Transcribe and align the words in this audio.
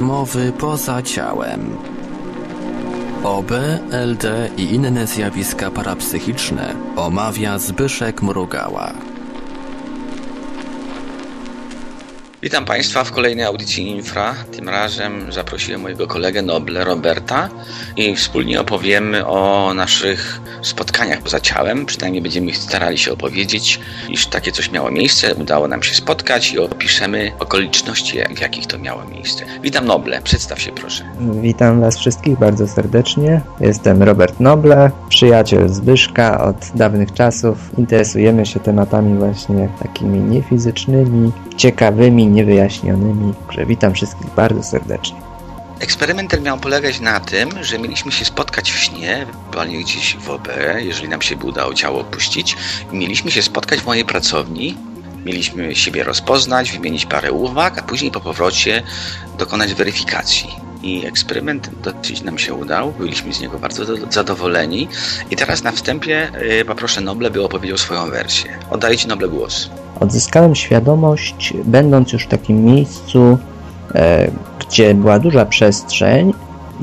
Rozmowy 0.00 0.52
poza 0.52 1.02
ciałem. 1.02 1.76
OB, 3.24 3.50
LD 3.90 4.50
i 4.56 4.74
inne 4.74 5.06
zjawiska 5.06 5.70
parapsychiczne 5.70 6.74
omawia 6.96 7.58
Zbyszek 7.58 8.22
Mrugała. 8.22 9.09
Witam 12.42 12.64
Państwa 12.64 13.04
w 13.04 13.12
kolejnej 13.12 13.44
audycji 13.44 13.86
Infra. 13.86 14.34
Tym 14.52 14.68
razem 14.68 15.32
zaprosiłem 15.32 15.80
mojego 15.80 16.06
kolegę 16.06 16.42
Noble 16.42 16.84
Roberta 16.84 17.48
i 17.96 18.16
wspólnie 18.16 18.60
opowiemy 18.60 19.26
o 19.26 19.72
naszych 19.74 20.40
spotkaniach 20.62 21.22
poza 21.22 21.40
ciałem. 21.40 21.86
Przynajmniej 21.86 22.22
będziemy 22.22 22.54
starali 22.54 22.98
się 22.98 23.12
opowiedzieć, 23.12 23.80
iż 24.10 24.26
takie 24.26 24.52
coś 24.52 24.70
miało 24.70 24.90
miejsce. 24.90 25.34
Udało 25.34 25.68
nam 25.68 25.82
się 25.82 25.94
spotkać 25.94 26.52
i 26.52 26.58
opiszemy 26.58 27.32
okoliczności, 27.38 28.18
w 28.36 28.40
jakich 28.40 28.66
to 28.66 28.78
miało 28.78 29.04
miejsce. 29.04 29.44
Witam 29.62 29.86
Noble, 29.86 30.22
przedstaw 30.22 30.60
się 30.60 30.72
proszę. 30.72 31.04
Witam 31.42 31.80
Was 31.80 31.98
wszystkich 31.98 32.38
bardzo 32.38 32.68
serdecznie. 32.68 33.40
Jestem 33.60 34.02
Robert 34.02 34.40
Noble, 34.40 34.90
przyjaciel 35.08 35.68
Zbyszka 35.68 36.44
od 36.44 36.56
dawnych 36.74 37.12
czasów. 37.12 37.58
Interesujemy 37.78 38.46
się 38.46 38.60
tematami 38.60 39.18
właśnie 39.18 39.68
takimi 39.82 40.18
niefizycznymi, 40.18 41.32
ciekawymi, 41.56 42.29
niewyjaśnionymi. 42.30 43.34
Że 43.50 43.66
witam 43.66 43.94
wszystkich 43.94 44.34
bardzo 44.36 44.62
serdecznie. 44.62 45.20
Eksperyment 45.80 46.30
ten 46.30 46.42
miał 46.42 46.58
polegać 46.58 47.00
na 47.00 47.20
tym, 47.20 47.64
że 47.64 47.78
mieliśmy 47.78 48.12
się 48.12 48.24
spotkać 48.24 48.70
w 48.70 48.78
śnie, 48.78 49.16
ewentualnie 49.16 49.78
gdzieś 49.78 50.16
w 50.16 50.30
OB, 50.30 50.48
jeżeli 50.78 51.08
nam 51.08 51.22
się 51.22 51.36
by 51.36 51.46
udało 51.46 51.74
ciało 51.74 52.00
opuścić. 52.00 52.56
Mieliśmy 52.92 53.30
się 53.30 53.42
spotkać 53.42 53.80
w 53.80 53.86
mojej 53.86 54.04
pracowni, 54.04 54.76
mieliśmy 55.24 55.74
siebie 55.74 56.04
rozpoznać, 56.04 56.72
wymienić 56.72 57.06
parę 57.06 57.32
uwag, 57.32 57.78
a 57.78 57.82
później 57.82 58.10
po 58.10 58.20
powrocie 58.20 58.82
dokonać 59.38 59.74
weryfikacji. 59.74 60.50
I 60.82 61.06
eksperyment 61.06 61.70
dosyć 61.82 62.22
nam 62.22 62.38
się 62.38 62.54
udał, 62.54 62.92
byliśmy 62.92 63.32
z 63.32 63.40
niego 63.40 63.58
bardzo 63.58 63.84
zadowoleni. 64.10 64.88
I 65.30 65.36
teraz 65.36 65.62
na 65.62 65.72
wstępie 65.72 66.32
yy, 66.40 66.64
poproszę 66.64 67.00
Noble, 67.00 67.30
by 67.30 67.44
opowiedział 67.44 67.78
swoją 67.78 68.10
wersję. 68.10 68.58
Oddaję 68.70 68.96
Ci 68.96 69.08
Noble 69.08 69.28
głos. 69.28 69.70
Odzyskałem 70.00 70.54
świadomość, 70.54 71.54
będąc 71.64 72.12
już 72.12 72.24
w 72.24 72.28
takim 72.28 72.64
miejscu, 72.64 73.38
e, 73.94 74.30
gdzie 74.58 74.94
była 74.94 75.18
duża 75.18 75.46
przestrzeń. 75.46 76.32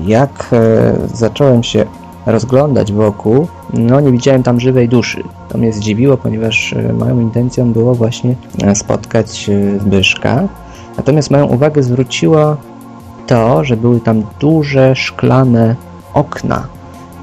Jak 0.05 0.49
e, 0.53 0.93
zacząłem 1.13 1.63
się 1.63 1.85
rozglądać 2.25 2.91
wokół, 2.91 3.47
no 3.73 3.99
nie 3.99 4.11
widziałem 4.11 4.43
tam 4.43 4.59
żywej 4.59 4.89
duszy. 4.89 5.23
To 5.49 5.57
mnie 5.57 5.73
zdziwiło, 5.73 6.17
ponieważ 6.17 6.73
e, 6.73 6.93
moją 6.93 7.19
intencją 7.19 7.73
było 7.73 7.95
właśnie 7.95 8.35
spotkać 8.73 9.49
Zbyszka. 9.81 10.47
Natomiast 10.97 11.31
moją 11.31 11.45
uwagę 11.45 11.83
zwróciło 11.83 12.57
to, 13.27 13.63
że 13.63 13.77
były 13.77 13.99
tam 13.99 14.23
duże 14.39 14.95
szklane 14.95 15.75
okna, 16.13 16.67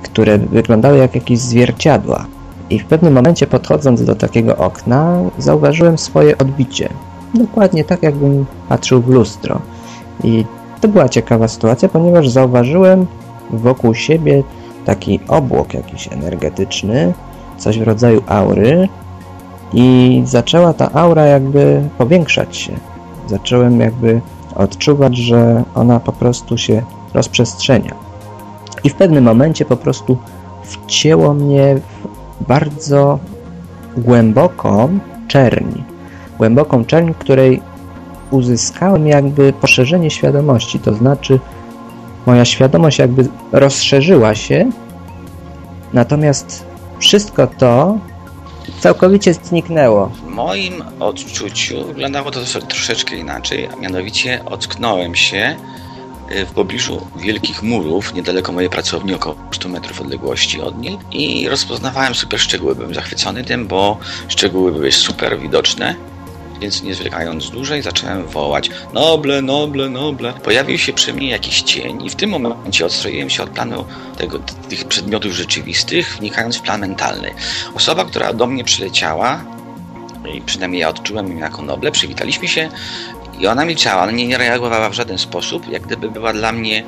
które 0.03 0.39
wyglądały 0.39 0.99
jak 0.99 1.15
jakieś 1.15 1.39
zwierciadła. 1.39 2.27
I 2.75 2.79
w 2.79 2.85
pewnym 2.85 3.13
momencie 3.13 3.47
podchodząc 3.47 4.05
do 4.05 4.15
takiego 4.15 4.57
okna, 4.57 5.19
zauważyłem 5.39 5.99
swoje 5.99 6.39
odbicie. 6.39 6.89
Dokładnie 7.35 7.85
tak, 7.85 8.03
jakbym 8.03 8.47
patrzył 8.69 9.03
w 9.03 9.09
lustro. 9.09 9.61
I 10.25 10.45
to 10.81 10.89
była 10.89 11.09
ciekawa 11.09 11.49
sytuacja, 11.49 11.89
ponieważ 11.89 12.29
zauważyłem 12.29 13.07
wokół 13.51 13.95
siebie 13.95 14.43
taki 14.85 15.21
obłok 15.29 15.75
jakiś 15.75 16.13
energetyczny, 16.13 17.13
coś 17.59 17.79
w 17.79 17.83
rodzaju 17.83 18.23
aury 18.27 18.89
i 19.73 20.23
zaczęła 20.27 20.73
ta 20.73 20.93
aura 20.93 21.25
jakby 21.25 21.89
powiększać 21.99 22.57
się. 22.57 22.73
Zacząłem 23.27 23.81
jakby 23.81 24.21
odczuwać, 24.55 25.17
że 25.17 25.65
ona 25.75 26.01
po 26.01 26.13
prostu 26.13 26.59
się 26.59 26.83
rozprzestrzenia. 27.15 27.95
I 28.85 28.91
w 28.91 28.95
pewnym 28.95 29.25
momencie 29.25 29.65
po 29.65 29.77
prostu 29.77 30.17
wcięło 30.63 31.35
mnie 31.35 31.81
bardzo 32.41 33.19
głęboką 33.97 34.99
czerń. 35.29 35.83
Głęboką 36.39 36.85
czerń, 36.85 37.13
której 37.19 37.63
uzyskałem 38.31 39.07
jakby 39.07 39.53
poszerzenie 39.53 40.11
świadomości, 40.11 40.79
to 40.79 40.95
znaczy 40.95 41.41
moja 42.27 42.45
świadomość 42.45 42.99
jakby 42.99 43.29
rozszerzyła 43.53 44.35
się, 44.35 44.71
natomiast 45.93 46.65
wszystko 46.99 47.47
to 47.47 47.99
całkowicie 48.81 49.35
zniknęło. 49.35 50.07
W 50.07 50.27
moim 50.27 50.83
odczuciu 51.01 51.85
wyglądało 51.87 52.31
to 52.31 52.41
troszeczkę 52.69 53.17
inaczej, 53.17 53.69
a 53.73 53.77
mianowicie 53.77 54.41
ocknąłem 54.45 55.15
się 55.15 55.57
w 56.47 56.51
pobliżu 56.51 57.07
wielkich 57.17 57.63
murów, 57.63 58.15
niedaleko 58.15 58.53
mojej 58.53 58.71
pracowni, 58.71 59.15
około 59.15 59.37
100 59.53 59.69
metrów 59.69 60.01
odległości 60.01 60.61
od 60.61 60.79
niej 60.79 60.99
i 61.13 61.49
rozpoznawałem 61.49 62.15
super 62.15 62.41
szczegóły. 62.41 62.75
Byłem 62.75 62.95
zachwycony 62.95 63.45
tym, 63.45 63.67
bo 63.67 63.99
szczegóły 64.29 64.73
były 64.73 64.93
super 64.93 65.39
widoczne, 65.39 65.97
więc 66.61 66.83
nie 66.83 66.95
zwlekając 66.95 67.51
dłużej 67.51 67.83
zacząłem 67.83 68.27
wołać 68.27 68.71
Noble, 68.93 69.43
Noble, 69.43 69.91
Noble. 69.91 70.33
Pojawił 70.33 70.79
się 70.79 70.93
przy 70.93 71.13
mnie 71.13 71.31
jakiś 71.31 71.63
cień 71.63 72.05
i 72.05 72.11
w 72.11 72.15
tym 72.15 72.31
momencie 72.31 72.87
odstroiłem 72.87 73.31
się 73.31 73.43
od 73.43 73.51
planu 73.51 73.85
tego, 74.19 74.39
tych 74.69 74.85
przedmiotów 74.85 75.33
rzeczywistych, 75.33 76.17
wnikając 76.21 76.57
w 76.57 76.63
plan 76.63 76.81
mentalny. 76.81 77.31
Osoba, 77.75 78.05
która 78.05 78.33
do 78.33 78.47
mnie 78.47 78.65
przyleciała, 78.65 79.45
i 80.35 80.41
przynajmniej 80.41 80.81
ja 80.81 80.89
odczułem 80.89 81.29
ją 81.29 81.39
jako 81.39 81.63
Noble, 81.63 81.91
przywitaliśmy 81.91 82.49
się 82.49 82.69
i 83.39 83.47
ona 83.47 83.65
milczała, 83.65 84.11
nie, 84.11 84.27
nie 84.27 84.39
reagowała 84.39 84.91
w 84.91 84.95
żaden 84.95 85.19
sposób, 85.19 85.69
jak 85.69 85.83
gdyby 85.83 86.11
była 86.11 86.33
dla 86.33 86.53
mnie 86.53 86.85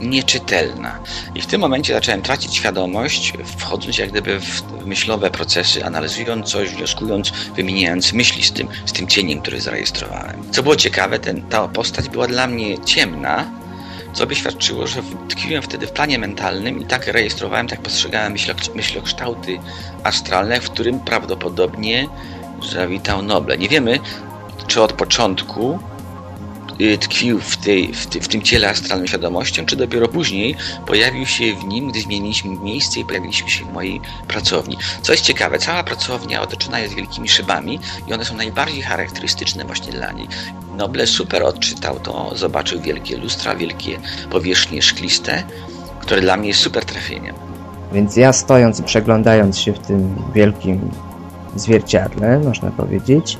nieczytelna. 0.00 0.98
I 1.34 1.40
w 1.40 1.46
tym 1.46 1.60
momencie 1.60 1.94
zacząłem 1.94 2.22
tracić 2.22 2.56
świadomość, 2.56 3.32
wchodząc 3.58 3.98
jak 3.98 4.10
gdyby 4.10 4.40
w 4.40 4.86
myślowe 4.86 5.30
procesy, 5.30 5.84
analizując 5.84 6.50
coś, 6.50 6.68
wnioskując, 6.68 7.32
wymieniając 7.56 8.12
myśli 8.12 8.42
z 8.42 8.52
tym, 8.52 8.68
z 8.86 8.92
tym 8.92 9.06
cieniem, 9.06 9.40
który 9.40 9.60
zarejestrowałem. 9.60 10.42
Co 10.52 10.62
było 10.62 10.76
ciekawe, 10.76 11.18
ten, 11.18 11.42
ta 11.42 11.68
postać 11.68 12.08
była 12.08 12.26
dla 12.26 12.46
mnie 12.46 12.78
ciemna, 12.78 13.50
co 14.12 14.26
by 14.26 14.34
świadczyło, 14.34 14.86
że 14.86 15.02
tkwiłem 15.28 15.62
wtedy 15.62 15.86
w 15.86 15.92
planie 15.92 16.18
mentalnym 16.18 16.80
i 16.82 16.84
tak 16.84 17.06
rejestrowałem, 17.06 17.68
tak 17.68 17.80
postrzegałem 17.80 18.32
myślo, 18.32 18.54
myślokształty 18.74 19.58
astralne, 20.04 20.60
w 20.60 20.70
którym 20.70 21.00
prawdopodobnie 21.00 22.08
zawitał 22.72 23.22
Noble. 23.22 23.58
Nie 23.58 23.68
wiemy, 23.68 23.98
czy 24.66 24.82
od 24.82 24.92
początku 24.92 25.78
tkwił 27.00 27.40
w, 27.40 27.56
tej, 27.56 27.92
w, 27.92 28.06
ty, 28.06 28.20
w, 28.20 28.28
tym 28.28 28.42
ciele 28.42 28.68
astralnym 28.68 29.08
świadomością, 29.08 29.66
czy 29.66 29.76
dopiero 29.76 30.08
później 30.08 30.56
pojawił 30.86 31.26
się 31.26 31.54
w 31.54 31.64
nim, 31.64 31.88
gdy 31.88 32.00
zmieniliśmy 32.00 32.58
miejsce 32.58 33.00
i 33.00 33.04
pojawiliśmy 33.04 33.50
się 33.50 33.64
w 33.64 33.72
mojej 33.72 34.00
pracowni. 34.28 34.76
Co 35.02 35.12
jest 35.12 35.24
ciekawe, 35.24 35.58
cała 35.58 35.84
pracownia 35.84 36.42
otoczona 36.42 36.78
jest 36.78 36.94
wielkimi 36.94 37.28
szybami 37.28 37.80
i 38.08 38.12
one 38.12 38.24
są 38.24 38.36
najbardziej 38.36 38.82
charakterystyczne 38.82 39.64
właśnie 39.64 39.92
dla 39.92 40.12
niej. 40.12 40.28
Noble 40.76 41.06
super 41.06 41.42
odczytał 41.42 42.00
to, 42.00 42.32
zobaczył 42.34 42.80
wielkie 42.80 43.16
lustra, 43.16 43.56
wielkie 43.56 43.98
powierzchnie 44.30 44.82
szkliste, 44.82 45.42
które 46.00 46.20
dla 46.20 46.36
mnie 46.36 46.48
jest 46.48 46.60
super 46.60 46.84
trafieniem. 46.84 47.34
Więc 47.92 48.16
ja 48.16 48.32
stojąc 48.32 48.80
i 48.80 48.82
przeglądając 48.82 49.58
się 49.58 49.72
w 49.72 49.78
tym 49.78 50.16
wielkim 50.34 50.90
zwierciadle, 51.56 52.38
można 52.38 52.70
powiedzieć, 52.70 53.38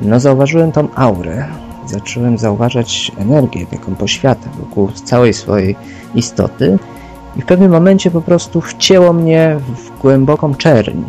no 0.00 0.20
zauważyłem 0.20 0.72
tą 0.72 0.88
aurę, 0.94 1.44
zacząłem 1.86 2.38
zauważać 2.38 3.12
energię, 3.18 3.66
taką 3.66 3.94
poświatę 3.94 4.48
wokół 4.58 4.88
całej 5.04 5.34
swojej 5.34 5.76
istoty 6.14 6.78
i 7.36 7.42
w 7.42 7.46
pewnym 7.46 7.70
momencie 7.70 8.10
po 8.10 8.20
prostu 8.20 8.60
wcięło 8.60 9.12
mnie 9.12 9.56
w 9.76 10.00
głęboką 10.00 10.54
czerń. 10.54 11.02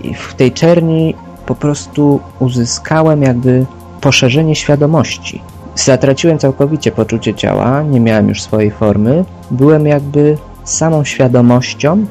I 0.00 0.14
w 0.14 0.34
tej 0.34 0.52
czerni 0.52 1.14
po 1.46 1.54
prostu 1.54 2.20
uzyskałem 2.38 3.22
jakby 3.22 3.66
poszerzenie 4.00 4.54
świadomości. 4.54 5.42
Zatraciłem 5.74 6.38
całkowicie 6.38 6.92
poczucie 6.92 7.34
ciała, 7.34 7.82
nie 7.82 8.00
miałem 8.00 8.28
już 8.28 8.42
swojej 8.42 8.70
formy. 8.70 9.24
Byłem 9.50 9.86
jakby 9.86 10.38
samą 10.64 11.04
świadomością 11.04 12.06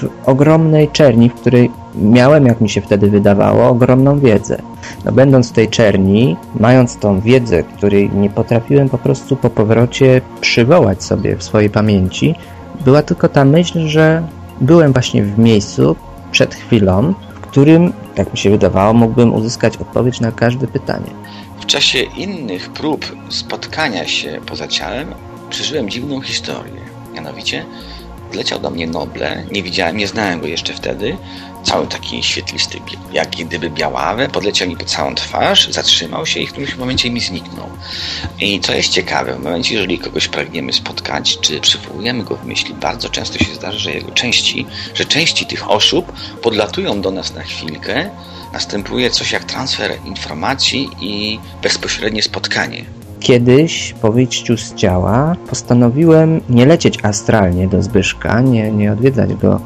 w 0.00 0.28
ogromnej 0.28 0.88
czerni, 0.88 1.30
w 1.30 1.34
której 1.34 1.70
miałem, 1.94 2.46
jak 2.46 2.60
mi 2.60 2.68
się 2.68 2.80
wtedy 2.80 3.10
wydawało, 3.10 3.68
ogromną 3.68 4.18
wiedzę. 4.18 4.62
No, 5.04 5.12
będąc 5.12 5.48
w 5.48 5.52
tej 5.52 5.68
czerni, 5.68 6.36
mając 6.60 6.96
tą 6.96 7.20
wiedzę, 7.20 7.62
której 7.62 8.10
nie 8.10 8.30
potrafiłem 8.30 8.88
po 8.88 8.98
prostu 8.98 9.36
po 9.36 9.50
powrocie 9.50 10.20
przywołać 10.40 11.04
sobie 11.04 11.36
w 11.36 11.42
swojej 11.42 11.70
pamięci, 11.70 12.34
była 12.84 13.02
tylko 13.02 13.28
ta 13.28 13.44
myśl, 13.44 13.86
że 13.86 14.22
byłem 14.60 14.92
właśnie 14.92 15.22
w 15.22 15.38
miejscu 15.38 15.96
przed 16.30 16.54
chwilą, 16.54 17.14
w 17.34 17.40
którym, 17.40 17.92
jak 18.16 18.32
mi 18.32 18.38
się 18.38 18.50
wydawało, 18.50 18.92
mógłbym 18.92 19.34
uzyskać 19.34 19.76
odpowiedź 19.76 20.20
na 20.20 20.32
każde 20.32 20.66
pytanie. 20.66 21.10
W 21.60 21.66
czasie 21.66 21.98
innych 22.02 22.70
prób 22.70 23.16
spotkania 23.28 24.06
się 24.06 24.40
poza 24.46 24.68
ciałem 24.68 25.14
przeżyłem 25.50 25.90
dziwną 25.90 26.20
historię. 26.20 26.80
Mianowicie 27.14 27.64
Leciał 28.34 28.60
do 28.60 28.70
mnie 28.70 28.86
Noble, 28.86 29.44
nie 29.50 29.62
widziałem, 29.62 29.96
nie 29.96 30.06
znałem 30.06 30.40
go 30.40 30.46
jeszcze 30.46 30.74
wtedy 30.74 31.16
cały 31.62 31.86
taki 31.86 32.22
świetlisty, 32.22 32.78
jak 33.12 33.30
gdyby 33.30 33.70
białawy, 33.70 34.28
podleciał 34.28 34.68
mi 34.68 34.76
po 34.76 34.84
całą 34.84 35.14
twarz, 35.14 35.68
zatrzymał 35.70 36.26
się 36.26 36.40
i 36.40 36.46
w 36.46 36.50
którymś 36.50 36.76
momencie 36.76 37.10
mi 37.10 37.20
zniknął. 37.20 37.68
I 38.40 38.60
co 38.60 38.74
jest 38.74 38.92
ciekawe, 38.92 39.34
w 39.34 39.42
momencie, 39.42 39.74
jeżeli 39.74 39.98
kogoś 39.98 40.28
pragniemy 40.28 40.72
spotkać, 40.72 41.38
czy 41.40 41.60
przywołujemy 41.60 42.24
go 42.24 42.36
w 42.36 42.44
myśli, 42.44 42.74
bardzo 42.74 43.08
często 43.08 43.38
się 43.38 43.54
zdarza, 43.54 43.78
że 43.78 43.92
jego 43.92 44.10
części, 44.10 44.66
że 44.94 45.04
części 45.04 45.46
tych 45.46 45.70
osób 45.70 46.12
podlatują 46.42 47.00
do 47.00 47.10
nas 47.10 47.34
na 47.34 47.42
chwilkę, 47.42 48.10
następuje 48.52 49.10
coś 49.10 49.32
jak 49.32 49.44
transfer 49.44 49.98
informacji 50.04 50.90
i 51.00 51.38
bezpośrednie 51.62 52.22
spotkanie. 52.22 52.99
Kiedyś 53.20 53.94
po 54.02 54.12
wyjściu 54.12 54.56
z 54.56 54.74
ciała 54.74 55.36
postanowiłem 55.48 56.40
nie 56.48 56.66
lecieć 56.66 56.98
astralnie 57.02 57.68
do 57.68 57.82
Zbyszka, 57.82 58.40
nie, 58.40 58.70
nie 58.70 58.92
odwiedzać 58.92 59.34
go 59.34 59.60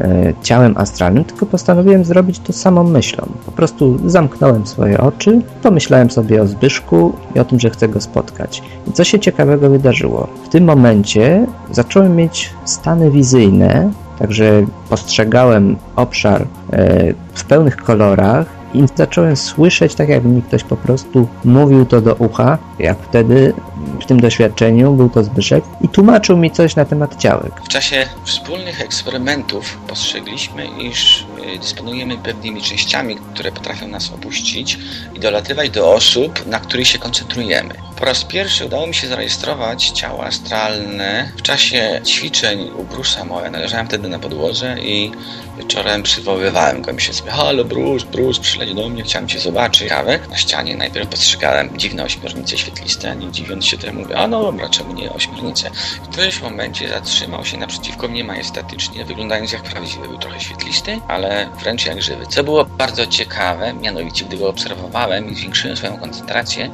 e, 0.00 0.32
ciałem 0.42 0.74
astralnym, 0.76 1.24
tylko 1.24 1.46
postanowiłem 1.46 2.04
zrobić 2.04 2.38
to 2.38 2.52
samą 2.52 2.84
myślą. 2.84 3.26
Po 3.46 3.52
prostu 3.52 3.98
zamknąłem 4.06 4.66
swoje 4.66 5.00
oczy, 5.00 5.40
pomyślałem 5.62 6.10
sobie 6.10 6.42
o 6.42 6.46
Zbyszku 6.46 7.12
i 7.34 7.38
o 7.38 7.44
tym, 7.44 7.60
że 7.60 7.70
chcę 7.70 7.88
go 7.88 8.00
spotkać. 8.00 8.62
I 8.88 8.92
co 8.92 9.04
się 9.04 9.18
ciekawego 9.18 9.70
wydarzyło? 9.70 10.28
W 10.44 10.48
tym 10.48 10.64
momencie 10.64 11.46
zacząłem 11.70 12.16
mieć 12.16 12.50
stany 12.64 13.10
wizyjne, 13.10 13.90
także 14.18 14.66
postrzegałem 14.88 15.76
obszar 15.96 16.46
e, 16.72 17.14
w 17.34 17.44
pełnych 17.44 17.76
kolorach, 17.76 18.59
i 18.74 18.82
zacząłem 18.94 19.36
słyszeć, 19.36 19.94
tak 19.94 20.08
jakby 20.08 20.28
mi 20.28 20.42
ktoś 20.42 20.64
po 20.64 20.76
prostu 20.76 21.28
mówił 21.44 21.86
to 21.86 22.00
do 22.00 22.14
ucha, 22.14 22.58
jak 22.78 22.98
wtedy 22.98 23.52
w 24.00 24.06
tym 24.06 24.20
doświadczeniu 24.20 24.92
był 24.92 25.08
to 25.10 25.24
Zbyszek 25.24 25.64
i 25.80 25.88
tłumaczył 25.88 26.36
mi 26.36 26.50
coś 26.50 26.76
na 26.76 26.84
temat 26.84 27.16
ciałek. 27.16 27.60
W 27.64 27.68
czasie 27.68 28.06
wspólnych 28.24 28.80
eksperymentów 28.80 29.78
postrzegliśmy, 29.88 30.66
iż 30.66 31.26
y, 31.54 31.58
dysponujemy 31.58 32.18
pewnymi 32.18 32.62
częściami, 32.62 33.16
które 33.34 33.52
potrafią 33.52 33.88
nas 33.88 34.12
opuścić 34.12 34.78
i 35.14 35.20
dolatywać 35.20 35.70
do 35.70 35.92
osób, 35.92 36.46
na 36.46 36.60
których 36.60 36.88
się 36.88 36.98
koncentrujemy. 36.98 37.74
Po 38.00 38.04
raz 38.06 38.24
pierwszy 38.24 38.66
udało 38.66 38.86
mi 38.86 38.94
się 38.94 39.08
zarejestrować 39.08 39.88
ciało 39.90 40.24
astralne 40.24 41.32
w 41.36 41.42
czasie 41.42 42.00
ćwiczeń 42.06 42.70
u 42.78 42.84
Bruce'a 42.84 43.26
Moe. 43.26 43.50
Należałem 43.50 43.86
wtedy 43.86 44.08
na 44.08 44.18
podłodze 44.18 44.76
i 44.80 45.10
wieczorem 45.58 46.02
przywoływałem 46.02 46.82
go. 46.82 46.92
Myślę 46.92 47.14
sobie, 47.14 47.30
halo 47.30 47.64
Bruce, 47.64 48.06
Bruce, 48.06 48.40
przyleć 48.60 48.76
do 48.76 48.88
mnie, 48.88 49.02
chciałem 49.02 49.28
cię 49.28 49.40
zobaczyć. 49.40 49.88
Kawę. 49.88 50.18
Na 50.30 50.36
ścianie 50.36 50.76
najpierw 50.76 51.08
postrzegałem 51.08 51.78
dziwne 51.78 52.04
ośmiornice 52.04 52.58
świetliste, 52.58 53.10
a 53.10 53.14
nie 53.14 53.30
dziwiąc 53.30 53.66
się 53.66 53.78
temu 53.78 54.00
mówię, 54.00 54.18
a 54.18 54.28
no 54.28 54.42
dobra, 54.42 54.68
czemu 54.68 54.92
nie 54.92 55.12
ośmiornice? 55.12 55.70
W 56.02 56.08
którymś 56.08 56.42
momencie 56.42 56.88
zatrzymał 56.88 57.44
się 57.44 57.56
naprzeciwko 57.56 58.08
mnie 58.08 58.24
majestatycznie, 58.24 59.04
wyglądając 59.04 59.52
jak 59.52 59.62
prawdziwy. 59.62 60.08
Był 60.08 60.18
trochę 60.18 60.40
świetlisty, 60.40 61.00
ale 61.08 61.48
wręcz 61.60 61.86
jak 61.86 62.02
żywy. 62.02 62.26
Co 62.26 62.44
było 62.44 62.64
bardzo 62.64 63.06
ciekawe, 63.06 63.72
mianowicie 63.72 64.24
gdy 64.24 64.36
go 64.36 64.48
obserwowałem 64.48 65.30
i 65.30 65.34
zwiększyłem 65.34 65.76
swoją 65.76 65.98
koncentrację, 65.98 66.70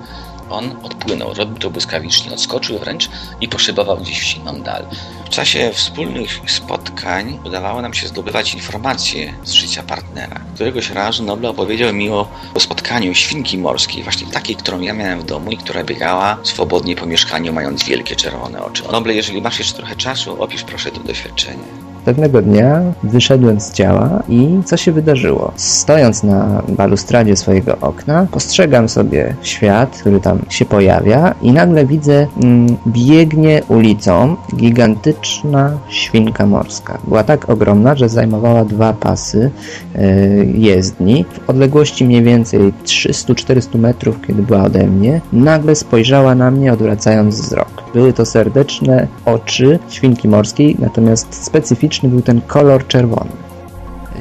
on 0.50 0.76
odpłynął, 0.82 1.34
robił 1.34 1.56
to 1.56 1.70
błyskawicznie, 1.70 2.32
odskoczył 2.32 2.78
wręcz 2.78 3.08
i 3.40 3.48
poszybował 3.48 3.96
gdzieś 3.96 4.34
w 4.34 4.37
inną 4.37 4.62
dal. 4.62 4.87
W 5.25 5.28
czasie 5.28 5.70
wspólnych 5.75 6.40
spotkań 6.46 7.38
udawało 7.44 7.82
nam 7.82 7.94
się 7.94 8.08
zdobywać 8.08 8.54
informacje 8.54 9.34
z 9.44 9.52
życia 9.52 9.82
partnera. 9.82 10.40
Któregoś 10.54 10.90
razu 10.90 11.25
Noble 11.25 11.48
opowiedział 11.48 11.94
mi 11.94 12.10
o, 12.10 12.28
o 12.54 12.60
spotkaniu 12.60 13.14
świnki 13.14 13.58
morskiej, 13.58 14.02
właśnie 14.02 14.26
takiej, 14.26 14.56
którą 14.56 14.81
ja 14.81 14.93
miałem 14.93 15.20
w 15.20 15.25
domu 15.25 15.50
i 15.50 15.56
która 15.56 15.84
biegała 15.84 16.38
swobodnie 16.43 16.96
po 16.96 17.06
mieszkaniu, 17.06 17.52
mając 17.52 17.84
wielkie 17.84 18.16
czerwone 18.16 18.64
oczy. 18.64 18.82
Noble, 18.93 19.14
jeżeli 19.14 19.43
masz 19.43 19.58
jeszcze 19.58 19.75
trochę 19.75 19.96
czasu, 19.96 20.43
opisz 20.43 20.62
proszę 20.62 20.90
to 20.90 21.00
doświadczenie. 21.00 21.86
Pewnego 22.06 22.43
dnia 22.43 22.81
wyszedłem 23.03 23.61
z 23.61 23.73
ciała 23.73 24.23
i 24.29 24.58
co 24.64 24.76
się 24.76 24.93
wydarzyło? 24.93 25.53
Stojąc 25.56 26.23
na 26.23 26.62
balustradzie 26.69 27.37
swojego 27.37 27.79
okna, 27.81 28.26
postrzegam 28.31 28.88
sobie 28.88 29.35
świat, 29.43 29.99
który 30.00 30.20
tam 30.20 30.38
się 30.49 30.64
pojawia 30.64 31.35
i 31.43 31.53
nagle 31.53 31.87
widzę, 31.87 32.26
mm, 32.43 32.76
biegnie 32.87 33.62
ulicą 33.69 34.37
gigantyczna 34.56 35.79
świnka 35.88 36.47
morska. 36.47 36.99
Była 37.05 37.25
tak 37.25 37.50
ogromna, 37.50 37.97
że 37.97 38.08
zajmowała 38.08 38.64
dwa 38.64 38.93
pasy 38.93 39.50
yy, 39.94 40.47
jezdni. 40.55 41.25
W 41.25 41.50
odległości 41.50 42.05
mniej 42.05 42.23
więcej 42.23 42.73
300-400 42.85 43.79
metrów, 43.79 44.20
kiedy 44.26 44.43
była 44.43 44.62
ode 44.62 44.87
mnie, 44.87 45.20
nagle 45.32 45.75
spojrzała 45.75 46.35
na 46.35 46.50
mnie, 46.50 46.73
odwracając 46.73 47.41
wzrok. 47.41 47.75
Były 47.96 48.12
to 48.12 48.26
serdeczne 48.26 49.08
oczy 49.25 49.78
świnki 49.88 50.28
morskiej, 50.28 50.76
natomiast 50.78 51.44
specyficzny 51.44 52.08
był 52.08 52.22
ten 52.22 52.40
kolor 52.40 52.87
czerwony. 52.87 53.31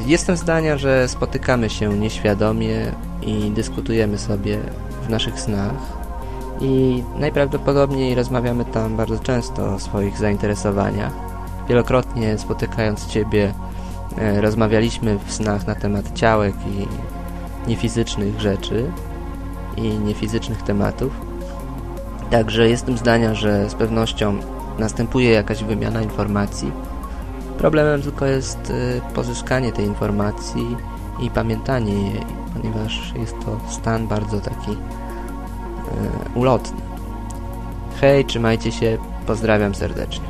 Jestem 0.06 0.38
zdania, 0.38 0.77
że 0.77 1.07
spotykamy 1.07 1.69
się 1.69 1.98
nieświadomie 1.98 2.92
i 3.22 3.51
dyskutujemy 3.51 4.18
sobie 4.18 4.57
w 5.07 5.10
naszych 5.10 5.39
snach 5.39 5.74
i 6.62 7.04
najprawdopodobniej 7.19 8.16
rozmawiamy 8.16 8.66
tam 8.66 8.98
bardzo 8.98 9.19
często 9.19 9.75
o 9.75 9.80
swoich 9.80 10.18
zainteresowaniach. 10.18 11.13
Wielokrotnie 11.69 12.38
spotykając 12.38 13.07
Ciebie 13.07 13.54
e, 14.18 14.42
rozmawialiśmy 14.42 15.19
w 15.25 15.33
snach 15.33 15.68
na 15.68 15.75
temat 15.75 16.13
ciałek 16.13 16.56
i 16.68 16.88
niefizycznych 17.69 18.39
rzeczy 18.39 18.92
i 19.77 19.81
niefizycznych 19.81 20.62
tematów. 20.62 21.35
Także 22.31 22.69
jestem 22.69 22.98
zdania, 22.98 23.36
że 23.36 23.69
z 23.69 23.74
pewnością 23.75 24.39
następuje 24.80 25.31
jakaś 25.31 25.63
wymiana 25.63 26.01
informacji. 26.01 26.72
Problemem 27.57 28.01
tylko 28.01 28.25
jest 28.25 28.69
y, 28.69 29.01
pozyskanie 29.13 29.72
tej 29.72 29.86
informacji 29.86 30.77
i 31.19 31.30
pamiętanie 31.30 31.94
jej, 31.94 32.25
ponieważ 32.54 33.13
jest 33.16 33.36
to 33.45 33.60
stan 33.72 34.07
bardzo 34.07 34.39
taki 34.39 34.72
y, 34.72 34.75
ulotny. 36.36 36.81
Hej, 38.01 38.25
trzymajcie 38.25 38.72
się, 38.72 38.98
pozdrawiam 39.27 39.75
serdecznie. 39.75 40.25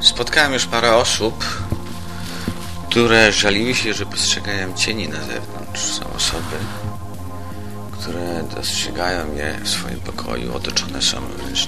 Spotkałem 0.00 0.52
już 0.52 0.66
parę 0.66 0.94
osób, 0.94 1.44
które 2.90 3.32
żaliły 3.32 3.74
się, 3.74 3.92
że 3.92 4.06
postrzegają 4.06 4.72
cieni 4.74 5.08
na 5.08 5.20
zewnątrz. 5.20 5.80
Są 5.80 6.04
osoby, 6.16 6.56
które 8.02 8.42
dostrzegają 8.54 9.34
je 9.34 9.58
w 9.64 9.68
swoim 9.68 10.00
pokoju, 10.00 10.56
otoczone 10.56 11.02
są 11.02 11.20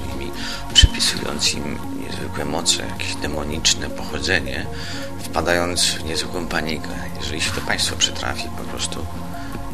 nimi, 0.09 0.31
przypisując 0.75 1.55
im 1.55 1.79
niezwykłe 2.01 2.45
moce, 2.45 2.87
jakieś 2.87 3.15
demoniczne 3.15 3.91
pochodzenie, 3.91 4.67
wpadając 5.19 5.85
w 5.85 6.05
niezwykłą 6.05 6.47
panikę. 6.47 6.89
Jeżeli 7.21 7.41
się 7.41 7.51
to 7.51 7.61
Państwo 7.61 7.97
przytrafi, 7.97 8.49
po 8.59 8.65
prostu 8.65 9.07